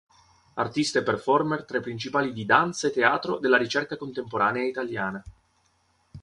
Artista 0.55 0.97
e 0.97 1.03
performer 1.03 1.63
tra 1.63 1.77
i 1.77 1.81
principali 1.81 2.33
di 2.33 2.43
danza 2.43 2.87
e 2.87 2.91
teatro 2.91 3.37
della 3.37 3.57
ricerca 3.57 3.97
contemporanea 3.97 4.63
Italiana. 4.65 5.21